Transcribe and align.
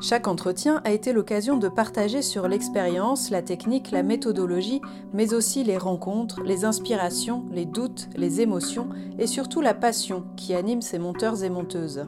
Chaque 0.00 0.28
entretien 0.28 0.82
a 0.84 0.92
été 0.92 1.12
l'occasion 1.12 1.56
de 1.56 1.68
partager 1.68 2.20
sur 2.20 2.48
l'expérience, 2.48 3.30
la 3.30 3.40
technique, 3.40 3.90
la 3.90 4.02
méthodologie, 4.02 4.82
mais 5.14 5.32
aussi 5.32 5.64
les 5.64 5.78
rencontres, 5.78 6.42
les 6.42 6.64
inspirations, 6.64 7.46
les 7.50 7.64
doutes, 7.64 8.08
les 8.14 8.42
émotions 8.42 8.88
et 9.18 9.26
surtout 9.26 9.62
la 9.62 9.72
passion 9.72 10.24
qui 10.36 10.54
anime 10.54 10.82
ces 10.82 10.98
monteurs 10.98 11.42
et 11.42 11.50
monteuses. 11.50 12.06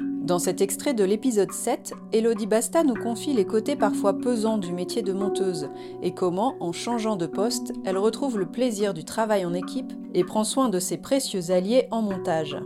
Dans 0.00 0.38
cet 0.38 0.62
extrait 0.62 0.94
de 0.94 1.04
l'épisode 1.04 1.52
7, 1.52 1.92
Elodie 2.14 2.46
Basta 2.46 2.82
nous 2.82 2.94
confie 2.94 3.34
les 3.34 3.44
côtés 3.44 3.76
parfois 3.76 4.14
pesants 4.14 4.56
du 4.56 4.72
métier 4.72 5.02
de 5.02 5.12
monteuse 5.12 5.68
et 6.02 6.14
comment, 6.14 6.56
en 6.60 6.72
changeant 6.72 7.16
de 7.16 7.26
poste, 7.26 7.74
elle 7.84 7.98
retrouve 7.98 8.38
le 8.38 8.46
plaisir 8.46 8.94
du 8.94 9.04
travail 9.04 9.44
en 9.44 9.52
équipe 9.52 9.92
et 10.14 10.24
prend 10.24 10.44
soin 10.44 10.70
de 10.70 10.78
ses 10.78 10.96
précieux 10.96 11.50
alliés 11.50 11.88
en 11.90 12.00
montage. 12.00 12.56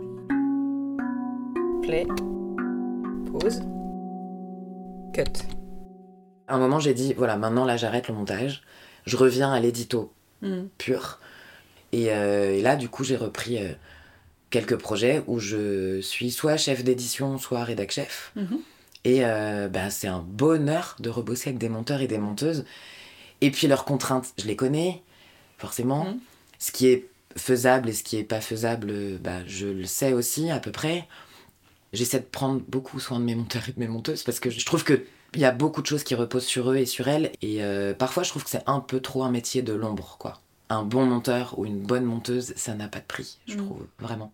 Play. 1.81 2.07
Pause. 3.33 3.61
Cut. 5.13 5.23
À 6.47 6.55
un 6.55 6.57
moment, 6.59 6.79
j'ai 6.79 6.93
dit 6.93 7.13
voilà, 7.13 7.37
maintenant 7.37 7.65
là, 7.65 7.77
j'arrête 7.77 8.07
le 8.07 8.13
montage. 8.13 8.63
Je 9.05 9.17
reviens 9.17 9.51
à 9.51 9.59
l'édito 9.59 10.13
Hmm. 10.41 10.67
pur. 10.77 11.19
Et, 11.91 12.13
euh, 12.13 12.53
et 12.55 12.61
là, 12.61 12.77
du 12.77 12.87
coup, 12.87 13.03
j'ai 13.03 13.17
repris 13.17 13.57
euh, 13.57 13.73
quelques 14.51 14.77
projets 14.77 15.21
où 15.27 15.37
je 15.37 15.99
suis 15.99 16.31
soit 16.31 16.55
chef 16.55 16.81
d'édition, 16.83 17.37
soit 17.37 17.65
rédac 17.65 17.91
chef. 17.91 18.31
Mhm. 18.37 18.59
Et 19.03 19.25
euh, 19.25 19.67
bah, 19.67 19.89
c'est 19.89 20.07
un 20.07 20.19
bonheur 20.25 20.95
de 20.99 21.09
rebosser 21.09 21.49
avec 21.49 21.57
des 21.59 21.67
monteurs 21.67 21.99
et 21.99 22.07
des 22.07 22.17
monteuses. 22.19 22.63
Et 23.41 23.51
puis 23.51 23.67
leurs 23.67 23.83
contraintes, 23.83 24.33
je 24.37 24.45
les 24.45 24.55
connais, 24.55 25.01
forcément. 25.57 26.05
Mhm. 26.05 26.19
Ce 26.57 26.71
qui 26.71 26.87
est 26.87 27.09
faisable 27.35 27.89
et 27.89 27.93
ce 27.93 28.03
qui 28.03 28.15
est 28.15 28.23
pas 28.23 28.39
faisable, 28.41 28.87
euh, 28.89 29.17
bah, 29.21 29.45
je 29.45 29.67
le 29.67 29.85
sais 29.85 30.13
aussi 30.13 30.51
à 30.51 30.59
peu 30.59 30.71
près. 30.71 31.05
J'essaie 31.93 32.19
de 32.19 32.25
prendre 32.25 32.61
beaucoup 32.67 32.99
soin 32.99 33.19
de 33.19 33.25
mes 33.25 33.35
monteurs 33.35 33.67
et 33.67 33.71
de 33.71 33.79
mes 33.79 33.87
monteuses 33.87 34.23
parce 34.23 34.39
que 34.39 34.49
je 34.49 34.65
trouve 34.65 34.83
que 34.83 35.03
il 35.35 35.41
y 35.41 35.45
a 35.45 35.51
beaucoup 35.51 35.81
de 35.81 35.87
choses 35.87 36.03
qui 36.03 36.15
reposent 36.15 36.45
sur 36.45 36.71
eux 36.71 36.77
et 36.77 36.85
sur 36.85 37.07
elles. 37.07 37.31
Et 37.43 37.63
euh, 37.63 37.93
parfois, 37.93 38.23
je 38.23 38.29
trouve 38.29 38.43
que 38.43 38.49
c'est 38.49 38.63
un 38.67 38.79
peu 38.79 38.99
trop 38.99 39.23
un 39.23 39.29
métier 39.31 39.61
de 39.61 39.73
l'ombre, 39.73 40.15
quoi. 40.19 40.39
Un 40.71 40.83
bon 40.83 41.05
monteur 41.05 41.57
ou 41.57 41.65
une 41.65 41.79
bonne 41.79 42.03
monteuse, 42.03 42.53
ça 42.55 42.73
n'a 42.75 42.87
pas 42.87 42.99
de 42.99 43.05
prix, 43.05 43.37
je 43.47 43.53
Mm. 43.55 43.57
trouve, 43.57 43.85
vraiment. 43.99 44.31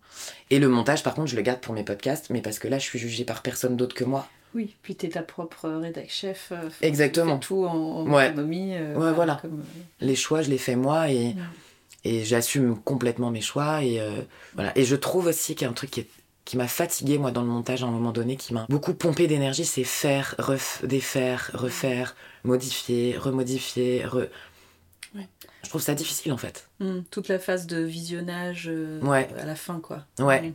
Et 0.50 0.58
le 0.58 0.68
montage, 0.68 1.02
par 1.02 1.14
contre, 1.14 1.28
je 1.30 1.36
le 1.36 1.42
garde 1.42 1.60
pour 1.60 1.74
mes 1.74 1.82
podcasts, 1.82 2.28
mais 2.30 2.40
parce 2.42 2.58
que 2.58 2.68
là, 2.68 2.78
je 2.78 2.84
suis 2.84 2.98
jugée 2.98 3.24
par 3.24 3.42
personne 3.42 3.76
d'autre 3.76 3.94
que 3.94 4.04
moi. 4.04 4.26
Oui, 4.54 4.74
puis 4.82 4.94
t'es 4.96 5.08
ta 5.10 5.22
propre 5.22 5.68
rédac 5.68 6.08
chef. 6.10 6.48
euh, 6.52 6.68
Exactement. 6.82 7.38
tu 7.38 7.48
fais 7.48 7.54
tout 7.54 7.64
en, 7.66 7.74
en 7.74 8.10
Ouais. 8.10 8.28
autonomie. 8.30 8.74
euh, 8.74 8.94
Ouais, 8.96 9.12
voilà. 9.12 9.38
comme, 9.42 9.60
euh, 9.60 9.80
Les 10.00 10.16
choix, 10.16 10.40
je 10.42 10.48
les 10.50 10.58
fais 10.58 10.76
moi 10.76 11.10
et, 11.10 11.34
Mm. 11.34 11.38
et 12.04 12.24
j'assume 12.24 12.78
complètement 12.82 13.30
mes 13.30 13.40
choix. 13.42 13.82
Et, 13.82 14.00
euh, 14.00 14.22
voilà. 14.54 14.76
et 14.78 14.84
je 14.84 14.96
trouve 14.96 15.26
aussi 15.26 15.54
qu'il 15.54 15.64
y 15.66 15.68
a 15.68 15.70
un 15.70 15.74
truc 15.74 15.90
qui, 15.90 16.00
est- 16.00 16.08
qui 16.46 16.56
m'a 16.56 16.68
fatigué 16.68 17.18
moi 17.18 17.30
dans 17.32 17.42
le 17.42 17.48
montage 17.48 17.82
à 17.82 17.86
un 17.86 17.90
moment 17.90 18.12
donné, 18.12 18.36
qui 18.36 18.54
m'a 18.54 18.64
beaucoup 18.70 18.94
pompé 18.94 19.26
d'énergie, 19.26 19.66
c'est 19.66 19.84
faire, 19.84 20.34
ref- 20.38 20.82
défaire, 20.86 21.50
refaire, 21.52 22.16
modifier, 22.44 23.18
remodifier. 23.18 24.04
re- 24.06 24.30
Ouais. 25.14 25.28
Je 25.64 25.68
trouve 25.68 25.82
ça 25.82 25.94
difficile 25.94 26.32
en 26.32 26.36
fait. 26.36 26.68
hmm, 26.80 27.00
toute 27.10 27.28
la 27.28 27.38
phase 27.38 27.66
de 27.66 27.78
visionnage 27.82 28.68
euh, 28.68 29.00
Ouais. 29.02 29.28
à 29.38 29.44
la 29.44 29.54
fin, 29.56 29.80
quoi. 29.80 30.06
Ouais. 30.18 30.40
Hmm. 30.50 30.54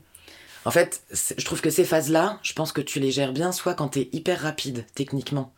En 0.66 0.72
fait, 0.72 1.02
je 1.38 1.44
trouve 1.44 1.60
que 1.62 1.70
ces 1.72 1.84
phases-là, 1.86 2.40
je 2.44 2.54
pense 2.54 2.72
que 2.72 2.82
tu 2.82 3.00
les 3.00 3.12
gères 3.12 3.34
bien, 3.34 3.52
soit 3.52 3.74
quand 3.74 3.90
t'es 3.90 4.10
hyper 4.14 4.40
rapide 4.42 4.86
techniquement, 4.96 5.54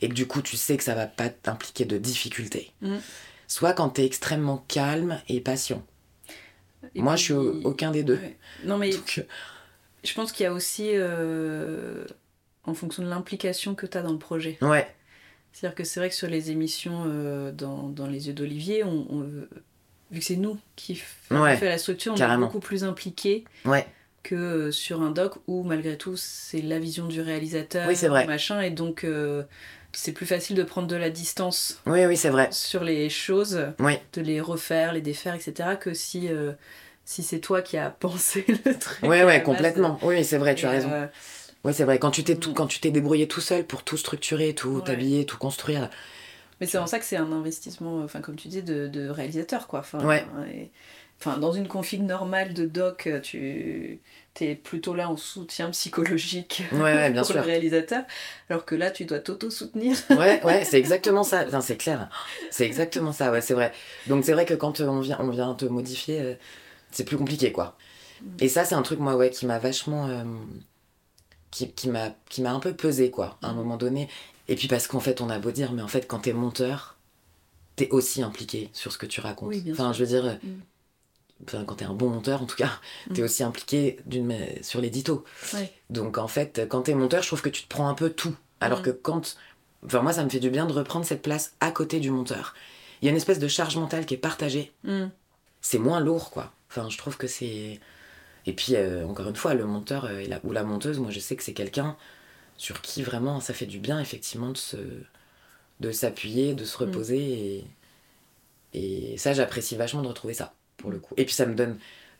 et 0.00 0.08
que 0.08 0.14
du 0.14 0.26
coup 0.26 0.42
tu 0.42 0.56
sais 0.56 0.76
que 0.76 0.82
ça 0.84 0.94
va 0.94 1.06
pas 1.06 1.28
t'impliquer 1.28 1.84
de 1.84 1.98
difficultés, 1.98 2.72
Mm. 2.82 2.96
soit 3.46 3.72
quand 3.74 3.90
t'es 3.90 4.04
extrêmement 4.06 4.64
calme 4.68 5.20
et 5.28 5.40
patient. 5.40 5.84
Et 6.94 7.02
Moi, 7.02 7.12
puis- 7.14 7.18
je 7.20 7.24
suis 7.24 7.32
au- 7.34 7.60
aucun 7.64 7.90
des 7.90 8.02
deux. 8.02 8.14
Ouais. 8.16 8.36
Non, 8.64 8.78
mais 8.78 8.90
Donc, 8.90 9.14
euh, 9.18 9.22
je 10.06 10.14
pense 10.14 10.32
qu'il 10.32 10.44
y 10.44 10.46
a 10.46 10.52
aussi, 10.52 10.90
euh, 10.94 12.04
en 12.64 12.74
fonction 12.74 13.02
de 13.02 13.08
l'implication 13.08 13.74
que 13.74 13.86
tu 13.86 13.96
as 13.98 14.02
dans 14.02 14.12
le 14.12 14.18
projet. 14.18 14.58
ouais, 14.62 14.86
C'est-à-dire 15.52 15.74
que 15.74 15.84
c'est 15.84 16.00
vrai 16.00 16.08
que 16.08 16.14
sur 16.14 16.28
les 16.28 16.50
émissions 16.50 17.04
euh, 17.06 17.52
dans, 17.52 17.84
dans 17.88 18.06
Les 18.06 18.28
Yeux 18.28 18.34
d'Olivier, 18.34 18.84
on, 18.84 19.06
on- 19.10 19.46
vu 20.10 20.20
que 20.20 20.24
c'est 20.24 20.36
nous 20.36 20.58
qui 20.76 20.94
f- 20.94 21.40
Ouais, 21.42 21.56
fait 21.56 21.68
la 21.68 21.78
structure, 21.78 22.12
on 22.12 22.16
carrément. 22.16 22.44
est 22.44 22.46
beaucoup 22.46 22.60
plus 22.60 22.84
impliqués 22.84 23.44
ouais, 23.64 23.86
que 24.22 24.34
euh, 24.36 24.70
sur 24.72 25.02
un 25.02 25.10
doc 25.10 25.34
où 25.48 25.62
malgré 25.64 25.96
tout 25.98 26.16
c'est 26.16 26.62
la 26.62 26.78
vision 26.78 27.06
du 27.06 27.20
réalisateur, 27.20 27.88
Oui, 27.88 27.94
vrai. 28.08 28.26
machin, 28.26 28.60
et 28.60 28.70
donc 28.70 29.02
euh, 29.04 29.42
c'est 29.92 30.12
plus 30.12 30.26
facile 30.26 30.54
de 30.56 30.62
prendre 30.62 30.86
de 30.88 30.94
la 30.96 31.10
distance 31.10 31.80
oui, 31.86 32.04
oui, 32.06 32.16
c'est 32.16 32.28
vrai. 32.30 32.48
sur 32.52 32.84
les 32.84 33.08
choses, 33.08 33.60
Oui, 33.80 33.94
de 34.12 34.20
les 34.22 34.40
refaire, 34.40 34.92
les 34.92 35.00
défaire, 35.00 35.34
etc. 35.34 35.74
que 35.76 35.92
si, 35.94 36.28
euh, 36.28 36.52
si 37.06 37.22
c'est 37.22 37.38
toi 37.40 37.62
qui 37.62 37.78
as 37.78 37.88
pensé 37.88 38.44
le 38.48 38.78
truc. 38.78 39.02
ouais, 39.04 39.20
la 39.20 39.26
ouais, 39.26 39.36
base. 39.38 39.44
complètement. 39.46 39.98
Oui, 40.02 40.22
c'est 40.24 40.36
vrai, 40.38 40.54
tu 40.54 40.66
as 40.66 40.70
raison. 40.70 40.90
euh, 40.92 41.06
Oui, 41.64 41.72
c'est 41.72 41.84
vrai. 41.84 41.98
Quand 41.98 42.10
tu 42.10 42.22
t'es 42.24 42.34
Mm. 42.34 42.38
tout, 42.40 42.52
quand 42.52 42.66
tu 42.66 42.80
t'es 42.80 42.90
débrouillé 42.90 43.26
tout 43.28 43.40
seul 43.40 43.64
pour 43.64 43.82
tout 43.84 43.96
structurer, 43.96 44.54
tout 44.54 44.76
Ouais. 44.76 44.82
t'habiller, 44.84 45.24
tout 45.24 45.38
construire. 45.38 45.88
Mais 46.60 46.66
c'est 46.66 46.78
en 46.78 46.86
ça 46.86 46.98
que 46.98 47.04
c'est 47.04 47.16
un 47.16 47.32
investissement, 47.32 48.02
enfin 48.02 48.20
comme 48.20 48.36
tu 48.36 48.48
dis, 48.48 48.62
de, 48.62 48.88
de 48.88 49.08
réalisateur 49.08 49.66
quoi. 49.68 49.80
Enfin, 49.80 50.04
Ouais. 50.06 50.24
et- 50.52 50.70
enfin, 51.20 51.38
dans 51.38 51.52
une 51.52 51.68
config 51.68 52.02
normale 52.02 52.54
de 52.54 52.64
doc, 52.66 53.08
tu 53.22 54.00
es 54.40 54.54
plutôt 54.54 54.94
là 54.94 55.08
en 55.10 55.16
soutien 55.16 55.70
psychologique 55.70 56.62
Ouais, 56.72 56.78
ouais, 56.80 57.10
bien 57.12 57.22
pour 57.22 57.26
sûr. 57.30 57.36
le 57.36 57.42
réalisateur, 57.42 58.04
alors 58.48 58.64
que 58.64 58.74
là 58.74 58.90
tu 58.90 59.04
dois 59.04 59.18
t'auto-soutenir. 59.18 59.96
Ouais, 60.10 60.42
ouais, 60.44 60.64
c'est 60.64 60.78
exactement 60.78 61.24
ça. 61.24 61.44
C'est 61.60 61.76
clair. 61.76 62.08
C'est 62.50 62.64
exactement 62.64 63.12
ça, 63.12 63.30
ouais, 63.32 63.40
c'est 63.42 63.54
vrai. 63.54 63.72
Donc 64.06 64.24
c'est 64.24 64.32
vrai 64.32 64.44
que 64.46 64.54
quand 64.54 64.80
euh, 64.80 64.86
on 64.86 65.00
vient, 65.00 65.18
on 65.20 65.28
vient 65.30 65.54
te 65.54 65.66
modifier, 65.66 66.20
euh, 66.20 66.34
c'est 66.96 67.04
plus 67.04 67.16
compliqué, 67.16 67.52
quoi. 67.52 67.76
Et 68.40 68.48
ça, 68.48 68.64
c'est 68.64 68.74
un 68.74 68.82
truc, 68.82 68.98
moi, 68.98 69.14
ouais, 69.16 69.30
qui 69.30 69.44
m'a 69.46 69.58
vachement. 69.58 70.06
euh, 70.08 70.24
qui 71.50 71.70
qui 71.72 71.88
m'a 71.88 72.10
qui 72.28 72.42
m'a 72.42 72.52
un 72.52 72.60
peu 72.60 72.74
pesé, 72.74 73.10
quoi, 73.10 73.38
à 73.42 73.48
un 73.48 73.54
moment 73.54 73.76
donné. 73.76 74.08
Et 74.48 74.56
puis 74.56 74.68
parce 74.68 74.86
qu'en 74.86 75.00
fait, 75.00 75.20
on 75.20 75.30
a 75.30 75.38
beau 75.38 75.50
dire, 75.50 75.72
mais 75.72 75.82
en 75.82 75.88
fait, 75.88 76.06
quand 76.06 76.20
t'es 76.20 76.32
monteur, 76.32 76.96
t'es 77.76 77.88
aussi 77.90 78.22
impliqué 78.22 78.70
sur 78.72 78.92
ce 78.92 78.98
que 78.98 79.06
tu 79.06 79.20
racontes. 79.20 79.48
Oui, 79.48 79.62
enfin, 79.70 79.92
sûr. 79.92 79.94
je 79.94 80.00
veux 80.04 80.20
dire. 80.20 80.24
euh, 80.26 80.34
Mm. 80.42 80.60
Enfin, 81.44 81.64
quand 81.66 81.74
t'es 81.74 81.84
un 81.84 81.92
bon 81.92 82.08
monteur, 82.08 82.40
en 82.42 82.46
tout 82.46 82.56
cas, 82.56 82.70
t'es 83.12 83.20
Mm. 83.20 83.24
aussi 83.24 83.42
impliqué 83.42 83.98
sur 84.62 84.80
l'édito. 84.80 85.22
Ouais. 85.52 85.70
Donc 85.90 86.16
en 86.16 86.28
fait, 86.28 86.66
quand 86.70 86.82
t'es 86.82 86.94
monteur, 86.94 87.20
je 87.22 87.26
trouve 87.28 87.42
que 87.42 87.50
tu 87.50 87.62
te 87.64 87.68
prends 87.68 87.88
un 87.88 87.94
peu 87.94 88.08
tout. 88.08 88.34
Alors 88.60 88.78
Mm. 88.80 88.82
que 88.84 88.90
quand. 88.90 89.36
Enfin, 89.84 90.00
moi, 90.00 90.14
ça 90.14 90.24
me 90.24 90.30
fait 90.30 90.40
du 90.40 90.48
bien 90.48 90.64
de 90.64 90.72
reprendre 90.72 91.04
cette 91.04 91.20
place 91.22 91.52
à 91.60 91.70
côté 91.70 92.00
du 92.00 92.10
monteur. 92.10 92.54
Il 93.02 93.04
y 93.04 93.08
a 93.08 93.10
une 93.10 93.16
espèce 93.18 93.38
de 93.38 93.48
charge 93.48 93.76
mentale 93.76 94.06
qui 94.06 94.14
est 94.14 94.18
partagée. 94.18 94.72
Mm. 94.84 95.08
C'est 95.60 95.78
moins 95.78 96.00
lourd, 96.00 96.30
quoi. 96.30 96.52
Enfin, 96.76 96.88
je 96.90 96.98
trouve 96.98 97.16
que 97.16 97.26
c'est. 97.26 97.80
Et 98.46 98.52
puis, 98.52 98.76
euh, 98.76 99.06
encore 99.06 99.28
une 99.28 99.36
fois, 99.36 99.54
le 99.54 99.64
monteur 99.64 100.04
euh, 100.04 100.22
la- 100.28 100.40
ou 100.44 100.52
la 100.52 100.62
monteuse, 100.62 100.98
moi, 100.98 101.10
je 101.10 101.20
sais 101.20 101.36
que 101.36 101.42
c'est 101.42 101.54
quelqu'un 101.54 101.96
sur 102.56 102.80
qui 102.80 103.02
vraiment 103.02 103.40
ça 103.40 103.54
fait 103.54 103.66
du 103.66 103.78
bien, 103.78 104.00
effectivement, 104.00 104.50
de 104.50 104.56
se. 104.58 104.76
de 105.80 105.90
s'appuyer, 105.92 106.54
de 106.54 106.64
se 106.64 106.76
reposer. 106.78 107.64
Et... 108.74 109.12
et 109.12 109.18
ça, 109.18 109.32
j'apprécie 109.32 109.76
vachement 109.76 110.02
de 110.02 110.08
retrouver 110.08 110.34
ça, 110.34 110.54
pour 110.76 110.90
le 110.90 110.98
coup. 110.98 111.14
Et 111.16 111.24
puis, 111.24 111.34
ça 111.34 111.46
me 111.46 111.54
donne. 111.54 111.78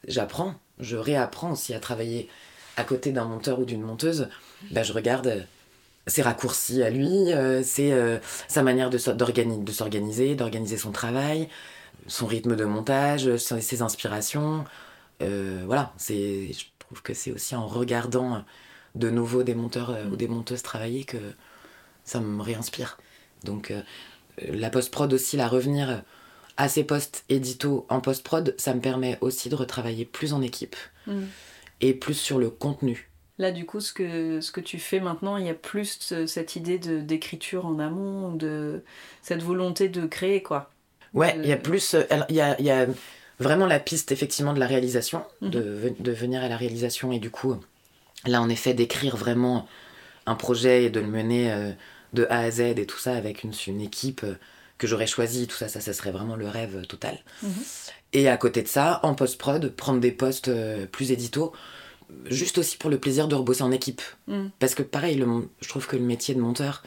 J'apprends, 0.08 0.54
je 0.78 0.96
réapprends 0.96 1.52
aussi 1.52 1.74
à 1.74 1.80
travailler 1.80 2.28
à 2.76 2.84
côté 2.84 3.12
d'un 3.12 3.24
monteur 3.24 3.58
ou 3.58 3.64
d'une 3.64 3.82
monteuse. 3.82 4.28
Bah, 4.70 4.82
je 4.82 4.92
regarde 4.92 5.26
euh, 5.26 5.40
ses 6.06 6.22
raccourcis 6.22 6.82
à 6.82 6.90
lui, 6.90 7.32
euh, 7.32 7.62
c'est 7.64 7.92
euh, 7.92 8.18
sa 8.46 8.62
manière 8.62 8.90
de 8.90 8.98
s'organiser, 8.98 10.34
d'organiser 10.34 10.76
son 10.76 10.92
travail, 10.92 11.48
son 12.08 12.26
rythme 12.26 12.56
de 12.56 12.64
montage, 12.64 13.36
ses, 13.36 13.82
inspirations. 13.82 14.64
Euh, 15.22 15.62
voilà, 15.66 15.92
c'est, 15.96 16.52
je 16.52 16.64
trouve 16.78 17.02
que 17.02 17.14
c'est 17.14 17.32
aussi 17.32 17.54
en 17.54 17.66
regardant 17.66 18.44
de 18.94 19.10
nouveau 19.10 19.42
des 19.42 19.54
monteurs 19.54 19.90
euh, 19.90 20.06
ou 20.06 20.16
des 20.16 20.28
monteuses 20.28 20.62
travailler 20.62 21.04
que 21.04 21.18
ça 22.04 22.20
me 22.20 22.42
réinspire. 22.42 22.98
Donc 23.44 23.70
euh, 23.70 23.82
la 24.38 24.70
post-prod 24.70 25.12
aussi, 25.12 25.36
la 25.36 25.48
revenir 25.48 26.02
à 26.56 26.68
ces 26.68 26.84
postes 26.84 27.24
édito 27.28 27.86
en 27.90 28.00
post-prod, 28.00 28.54
ça 28.58 28.74
me 28.74 28.80
permet 28.80 29.18
aussi 29.20 29.48
de 29.48 29.54
retravailler 29.54 30.04
plus 30.04 30.32
en 30.32 30.42
équipe 30.42 30.76
Mm. 31.06 31.26
et 31.82 31.94
plus 31.94 32.14
sur 32.14 32.38
le 32.38 32.50
contenu. 32.50 33.10
Là, 33.38 33.52
du 33.52 33.66
coup, 33.66 33.80
ce 33.80 33.92
que, 33.92 34.40
ce 34.40 34.50
que 34.50 34.60
tu 34.60 34.78
fais 34.78 34.98
maintenant, 34.98 35.36
il 35.36 35.46
y 35.46 35.50
a 35.50 35.54
plus 35.54 35.98
ce- 36.00 36.26
cette 36.26 36.56
idée 36.56 36.78
de, 36.78 37.00
d'écriture 37.00 37.66
en 37.66 37.78
amont, 37.78 38.32
de 38.32 38.82
cette 39.22 39.42
volonté 39.42 39.88
de 39.88 40.06
créer, 40.06 40.42
quoi. 40.42 40.70
Ouais, 41.16 41.34
Euh, 41.36 41.40
il 41.42 41.48
y 41.48 41.52
a 41.52 41.56
plus. 41.56 41.94
euh, 41.94 42.02
Il 42.28 42.36
y 42.36 42.40
a, 42.40 42.60
y 42.60 42.70
a 42.70 42.86
vraiment 43.40 43.66
la 43.66 43.80
piste, 43.80 44.12
effectivement, 44.12 44.52
de 44.52 44.60
la 44.60 44.66
réalisation, 44.66 45.24
Mhm. 45.40 45.50
de, 45.50 45.60
ve- 45.60 46.02
de 46.02 46.12
venir 46.12 46.42
à 46.42 46.48
la 46.48 46.56
réalisation 46.56 47.10
et 47.12 47.18
du 47.18 47.30
coup, 47.30 47.56
là, 48.26 48.40
en 48.40 48.48
effet, 48.48 48.74
d'écrire 48.74 49.16
vraiment 49.16 49.66
un 50.26 50.34
projet 50.36 50.84
et 50.84 50.90
de 50.90 51.00
le 51.00 51.06
mener 51.08 51.52
euh, 51.52 51.72
de 52.12 52.26
A 52.30 52.40
à 52.40 52.50
Z 52.50 52.60
et 52.60 52.86
tout 52.86 52.98
ça 52.98 53.14
avec 53.16 53.42
une, 53.44 53.52
une 53.66 53.80
équipe 53.80 54.22
euh, 54.24 54.34
que 54.78 54.86
j'aurais 54.86 55.06
choisi, 55.06 55.46
tout 55.46 55.56
ça, 55.56 55.68
ça, 55.68 55.80
ça 55.80 55.92
serait 55.92 56.12
vraiment 56.12 56.36
le 56.36 56.48
rêve 56.48 56.86
total. 56.86 57.18
Mhm. 57.42 57.50
Et 58.12 58.28
à 58.28 58.36
côté 58.36 58.62
de 58.62 58.68
ça, 58.68 59.00
en 59.02 59.14
post-prod, 59.14 59.70
prendre 59.74 60.00
des 60.00 60.12
postes 60.12 60.50
plus 60.92 61.12
édito, 61.12 61.52
juste 62.26 62.58
aussi 62.58 62.76
pour 62.76 62.88
le 62.90 62.98
plaisir 62.98 63.26
de 63.28 63.34
rebosser 63.34 63.62
en 63.62 63.72
équipe. 63.72 64.02
Mhm. 64.28 64.50
Parce 64.58 64.74
que 64.74 64.82
pareil, 64.82 65.16
le, 65.16 65.26
je 65.60 65.68
trouve 65.68 65.86
que 65.86 65.96
le 65.96 66.02
métier 66.02 66.34
de 66.34 66.40
monteur 66.40 66.82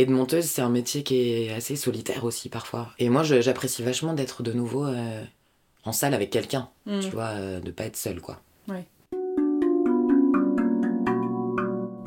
et 0.00 0.06
de 0.06 0.12
monteuse, 0.12 0.44
c'est 0.44 0.62
un 0.62 0.68
métier 0.68 1.02
qui 1.02 1.16
est 1.32 1.52
assez 1.52 1.74
solitaire 1.74 2.24
aussi 2.24 2.48
parfois. 2.48 2.88
Et 3.00 3.08
moi, 3.10 3.22
j'apprécie 3.24 3.82
vachement 3.82 4.12
d'être 4.12 4.44
de 4.44 4.52
nouveau 4.52 4.84
euh, 4.86 5.24
en 5.84 5.90
salle 5.92 6.14
avec 6.14 6.30
quelqu'un, 6.30 6.68
Mhm. 6.86 7.00
tu 7.00 7.10
vois, 7.10 7.30
euh, 7.34 7.58
de 7.60 7.70
pas 7.72 7.84
être 7.84 7.96
seul, 7.96 8.20
quoi. 8.20 8.40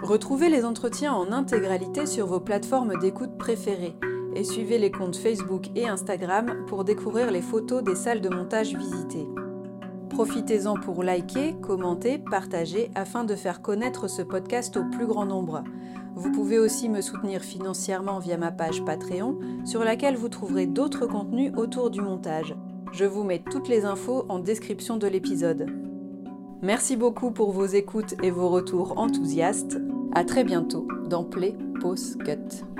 Retrouvez 0.04 0.50
les 0.50 0.66
entretiens 0.66 1.14
en 1.14 1.32
intégralité 1.32 2.06
sur 2.06 2.28
vos 2.28 2.40
plateformes 2.40 2.98
d'écoute 3.00 3.38
préférées 3.38 3.94
et 4.36 4.44
suivez 4.44 4.78
les 4.78 4.92
comptes 4.92 5.16
Facebook 5.16 5.68
et 5.76 5.88
Instagram 5.88 6.66
pour 6.68 6.84
découvrir 6.84 7.30
les 7.32 7.42
photos 7.42 7.84
des 7.84 7.96
salles 7.96 8.22
de 8.22 8.30
montage 8.30 8.76
visitées. 8.76 9.28
Profitez-en 10.10 10.76
pour 10.76 11.04
liker, 11.04 11.56
commenter, 11.62 12.18
partager 12.18 12.90
afin 12.96 13.24
de 13.24 13.36
faire 13.36 13.62
connaître 13.62 14.10
ce 14.10 14.22
podcast 14.22 14.76
au 14.78 14.84
plus 14.90 15.08
grand 15.08 15.26
nombre. 15.26 15.64
Vous 16.16 16.32
pouvez 16.32 16.60
aussi 16.60 16.90
me 16.90 17.02
soutenir 17.02 17.42
financièrement 17.42 18.20
via 18.20 18.38
ma 18.38 18.52
page 18.52 18.84
Patreon 18.84 19.40
sur 19.66 19.84
laquelle 19.84 20.16
vous 20.16 20.30
trouverez 20.30 20.68
d'autres 20.68 21.06
contenus 21.06 21.52
autour 21.56 21.90
du 21.90 22.02
montage. 22.02 22.56
Je 22.92 23.06
vous 23.06 23.24
mets 23.24 23.44
toutes 23.50 23.70
les 23.70 23.86
infos 23.86 24.26
en 24.28 24.40
description 24.40 24.98
de 24.98 25.08
l'épisode. 25.08 25.68
Merci 26.62 26.96
beaucoup 26.96 27.32
pour 27.32 27.52
vos 27.52 27.66
écoutes 27.66 28.16
et 28.22 28.32
vos 28.32 28.50
retours 28.50 28.98
enthousiastes. 28.98 29.80
À 30.14 30.26
très 30.26 30.44
bientôt 30.44 30.88
dans 31.10 31.24
Play 31.24 31.56
Pause 31.80 32.18
Cut. 32.26 32.71